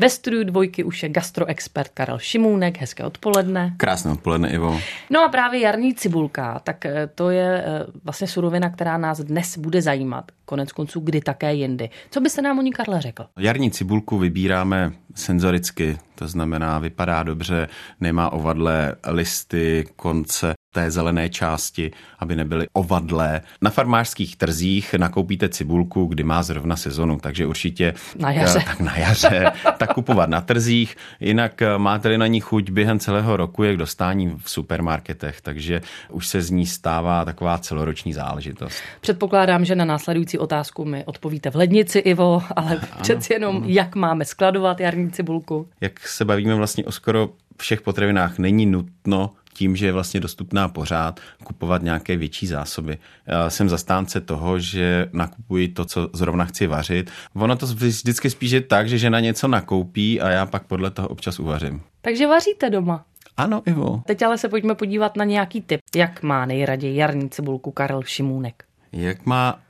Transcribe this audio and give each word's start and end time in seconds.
Ve 0.00 0.10
studiu 0.10 0.44
dvojky 0.44 0.84
už 0.84 1.02
je 1.02 1.08
gastroexpert 1.08 1.90
Karel 1.94 2.18
Šimůnek. 2.18 2.78
Hezké 2.78 3.04
odpoledne. 3.04 3.74
Krásné 3.76 4.10
odpoledne, 4.12 4.50
Ivo. 4.50 4.80
No 5.10 5.24
a 5.24 5.28
právě 5.28 5.60
jarní 5.60 5.94
cibulka, 5.94 6.58
tak 6.58 6.86
eh, 6.86 7.10
to 7.14 7.30
je 7.30 7.64
eh, 7.66 7.86
vlastně 8.04 8.26
surovina, 8.26 8.70
která 8.70 8.98
nás 8.98 9.20
dnes 9.20 9.58
bude 9.58 9.82
zajímat. 9.82 10.32
Konec 10.44 10.72
konců, 10.72 11.00
kdy 11.00 11.20
také 11.20 11.54
jindy. 11.54 11.90
Co 12.10 12.20
byste 12.20 12.42
nám 12.42 12.58
o 12.58 12.62
ní, 12.62 12.72
Karle, 12.72 13.00
řekl? 13.00 13.26
Jarní 13.38 13.70
cibulku 13.70 14.18
vybíráme 14.18 14.92
senzoricky, 15.14 15.98
to 16.14 16.28
znamená, 16.28 16.78
vypadá 16.78 17.22
dobře, 17.22 17.68
nemá 18.00 18.32
ovadlé 18.32 18.94
listy, 19.06 19.84
konce 19.96 20.54
té 20.74 20.90
zelené 20.90 21.28
části, 21.28 21.90
aby 22.18 22.36
nebyly 22.36 22.66
ovadlé. 22.72 23.40
Na 23.62 23.70
farmářských 23.70 24.36
trzích 24.36 24.94
nakoupíte 24.94 25.48
cibulku, 25.48 26.04
kdy 26.04 26.24
má 26.24 26.42
zrovna 26.42 26.76
sezonu, 26.76 27.18
takže 27.18 27.46
určitě 27.46 27.94
na 28.18 28.32
jaře. 28.32 28.58
Eh, 28.62 28.64
tak 28.64 28.80
na 28.80 28.96
jaře, 28.96 29.52
tak 29.78 29.94
kupovat 29.94 30.30
na 30.30 30.40
trzích. 30.40 30.96
Jinak 31.20 31.62
eh, 31.62 31.78
máte 31.78 32.18
na 32.18 32.26
ní 32.26 32.40
chuť 32.40 32.70
během 32.70 32.98
celého 32.98 33.36
roku, 33.36 33.64
jak 33.64 33.76
dostání 33.76 34.34
v 34.42 34.50
supermarketech, 34.50 35.40
takže 35.40 35.80
už 36.10 36.26
se 36.26 36.42
z 36.42 36.50
ní 36.50 36.66
stává 36.66 37.24
taková 37.24 37.58
celoroční 37.58 38.12
záležitost. 38.12 38.82
Předpokládám, 39.00 39.64
že 39.64 39.74
na 39.74 39.84
následující 39.84 40.38
otázku 40.38 40.84
mi 40.84 41.04
odpovíte 41.04 41.50
v 41.50 41.54
lednici, 41.54 41.98
Ivo, 41.98 42.42
ale 42.56 42.70
ano, 42.70 42.80
přeci 43.02 43.32
jenom, 43.32 43.56
ano. 43.56 43.66
jak 43.68 43.94
máme 43.94 44.24
skladovat 44.24 44.80
jarní 44.80 44.97
cibulku? 45.06 45.68
Jak 45.80 46.08
se 46.08 46.24
bavíme 46.24 46.54
vlastně 46.54 46.84
o 46.84 46.92
skoro 46.92 47.30
všech 47.60 47.82
potravinách, 47.82 48.38
není 48.38 48.66
nutno 48.66 49.30
tím, 49.52 49.76
že 49.76 49.86
je 49.86 49.92
vlastně 49.92 50.20
dostupná 50.20 50.68
pořád, 50.68 51.20
kupovat 51.44 51.82
nějaké 51.82 52.16
větší 52.16 52.46
zásoby. 52.46 52.98
Já 53.26 53.50
jsem 53.50 53.68
zastánce 53.68 54.20
toho, 54.20 54.58
že 54.58 55.08
nakupuji 55.12 55.68
to, 55.68 55.84
co 55.84 56.08
zrovna 56.12 56.44
chci 56.44 56.66
vařit. 56.66 57.10
Ono 57.34 57.56
to 57.56 57.66
vždycky 57.66 58.30
spíš 58.30 58.50
je 58.50 58.60
tak, 58.60 58.88
že 58.88 58.98
žena 58.98 59.20
něco 59.20 59.48
nakoupí 59.48 60.20
a 60.20 60.30
já 60.30 60.46
pak 60.46 60.66
podle 60.66 60.90
toho 60.90 61.08
občas 61.08 61.38
uvařím. 61.38 61.80
Takže 62.00 62.26
vaříte 62.26 62.70
doma? 62.70 63.04
Ano, 63.36 63.62
Ivo. 63.66 64.02
Teď 64.06 64.22
ale 64.22 64.38
se 64.38 64.48
pojďme 64.48 64.74
podívat 64.74 65.16
na 65.16 65.24
nějaký 65.24 65.60
tip. 65.60 65.80
Jak 65.96 66.22
má 66.22 66.46
nejraději 66.46 66.96
jarní 66.96 67.30
cibulku 67.30 67.70
Karel 67.70 68.02
Šimůnek? 68.02 68.64
Jak 68.92 69.26
má 69.26 69.60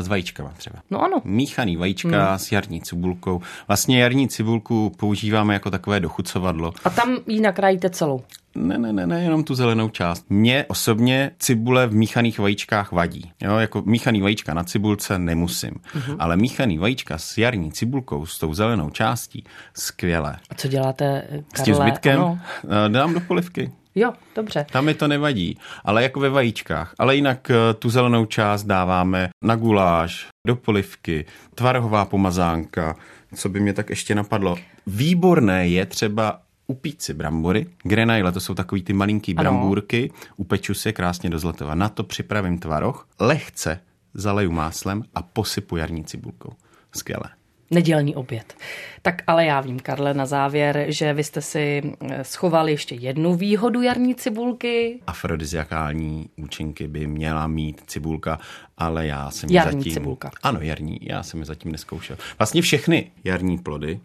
s 0.00 0.08
vajíčkama 0.08 0.52
třeba. 0.56 0.78
No 0.90 1.02
ano. 1.02 1.20
Míchaný 1.24 1.76
vajíčka 1.76 2.28
hmm. 2.28 2.38
s 2.38 2.52
jarní 2.52 2.80
cibulkou. 2.80 3.40
Vlastně 3.68 4.02
jarní 4.02 4.28
cibulku 4.28 4.92
používáme 4.96 5.54
jako 5.54 5.70
takové 5.70 6.00
dochucovadlo. 6.00 6.72
A 6.84 6.90
tam 6.90 7.16
ji 7.26 7.40
nakrájíte 7.40 7.90
celou? 7.90 8.22
Ne, 8.54 8.78
ne, 8.78 8.92
ne, 8.92 9.06
ne, 9.06 9.22
jenom 9.22 9.44
tu 9.44 9.54
zelenou 9.54 9.88
část. 9.88 10.24
Mně 10.30 10.64
osobně 10.68 11.30
cibule 11.38 11.86
v 11.86 11.94
míchaných 11.94 12.38
vajíčkách 12.38 12.92
vadí. 12.92 13.32
Jo, 13.42 13.56
jako 13.56 13.82
míchaný 13.86 14.20
vajíčka 14.20 14.54
na 14.54 14.64
cibulce 14.64 15.18
nemusím. 15.18 15.70
Uh-huh. 15.70 16.16
Ale 16.18 16.36
míchaný 16.36 16.78
vajíčka 16.78 17.18
s 17.18 17.38
jarní 17.38 17.72
cibulkou, 17.72 18.26
s 18.26 18.38
tou 18.38 18.54
zelenou 18.54 18.90
částí, 18.90 19.44
skvělé. 19.74 20.36
A 20.50 20.54
co 20.54 20.68
děláte, 20.68 21.22
Karle? 21.28 21.44
S 21.54 21.62
tím 21.62 21.74
zbytkem 21.74 22.20
ano. 22.20 22.38
Eh, 22.64 22.88
dám 22.88 23.14
do 23.14 23.20
polivky. 23.20 23.72
Jo, 23.94 24.12
dobře. 24.36 24.66
Tam 24.72 24.84
mi 24.84 24.94
to 24.94 25.08
nevadí, 25.08 25.58
ale 25.84 26.02
jako 26.02 26.20
ve 26.20 26.28
vajíčkách. 26.28 26.94
Ale 26.98 27.16
jinak 27.16 27.50
eh, 27.50 27.74
tu 27.74 27.90
zelenou 27.90 28.26
část 28.26 28.64
dáváme 28.64 29.30
na 29.44 29.56
guláš, 29.56 30.26
do 30.46 30.56
polivky, 30.56 31.24
tvarohová 31.54 32.04
pomazánka, 32.04 32.96
co 33.34 33.48
by 33.48 33.60
mě 33.60 33.72
tak 33.72 33.90
ještě 33.90 34.14
napadlo. 34.14 34.56
Výborné 34.86 35.68
je 35.68 35.86
třeba 35.86 36.40
upít 36.66 37.02
si 37.02 37.14
brambory, 37.14 37.66
grenajle, 37.82 38.32
to 38.32 38.40
jsou 38.40 38.54
takový 38.54 38.82
ty 38.82 38.92
malinký 38.92 39.34
brambůrky, 39.34 40.10
upeču 40.36 40.74
si 40.74 40.88
je 40.88 40.92
krásně 40.92 41.30
do 41.30 41.38
zlatova. 41.38 41.74
Na 41.74 41.88
to 41.88 42.04
připravím 42.04 42.58
tvaroh, 42.58 43.08
lehce 43.20 43.80
zaleju 44.14 44.50
máslem 44.50 45.02
a 45.14 45.22
posypu 45.22 45.76
jarní 45.76 46.04
cibulkou. 46.04 46.52
Skvělé 46.92 47.41
nedělní 47.72 48.16
oběd. 48.16 48.54
Tak 49.02 49.22
ale 49.26 49.44
já 49.44 49.60
vím, 49.60 49.80
Karle, 49.80 50.14
na 50.14 50.26
závěr, 50.26 50.84
že 50.88 51.14
vy 51.14 51.24
jste 51.24 51.42
si 51.42 51.82
eh, 52.10 52.24
schovali 52.24 52.72
ještě 52.72 52.94
jednu 52.94 53.34
výhodu 53.34 53.82
jarní 53.82 54.14
cibulky. 54.14 55.00
Afrodiziakální 55.06 56.28
účinky 56.36 56.88
by 56.88 57.06
měla 57.06 57.46
mít 57.46 57.82
cibulka, 57.86 58.38
ale 58.78 59.06
já 59.06 59.30
jsem 59.30 59.50
jarní 59.50 59.80
zatím... 59.80 59.92
cibulka. 59.92 60.30
Ano, 60.42 60.60
jarní, 60.60 60.98
já 61.02 61.22
jsem 61.22 61.40
je 61.40 61.46
zatím 61.46 61.72
neskoušel. 61.72 62.16
Vlastně 62.38 62.62
všechny 62.62 63.10
jarní 63.24 63.58
plody, 63.58 64.00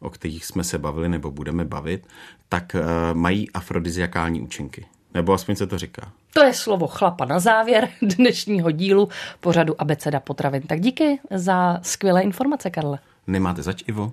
o 0.00 0.10
kterých 0.10 0.44
jsme 0.44 0.64
se 0.64 0.78
bavili 0.78 1.08
nebo 1.08 1.30
budeme 1.30 1.64
bavit, 1.64 2.06
tak 2.48 2.74
uh, 2.74 2.80
mají 3.18 3.50
afrodiziakální 3.50 4.40
účinky. 4.40 4.86
Nebo 5.14 5.32
aspoň 5.32 5.56
se 5.56 5.66
to 5.66 5.78
říká. 5.78 6.12
To 6.32 6.42
je 6.42 6.54
slovo 6.54 6.86
chlapa 6.86 7.24
na 7.24 7.38
závěr 7.38 7.88
dnešního 8.02 8.70
dílu 8.70 9.08
pořadu 9.40 9.80
Abeceda 9.80 10.20
potravin. 10.20 10.62
Tak 10.62 10.80
díky 10.80 11.18
za 11.30 11.78
skvělé 11.82 12.22
informace, 12.22 12.70
Karle. 12.70 12.98
Nemáte 13.26 13.62
zač, 13.62 13.82
Ivo? 13.86 14.12